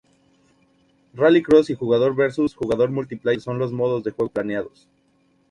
[1.13, 4.87] Rallycross y jugador versus jugador multiplayer son los modos de juegos planeados.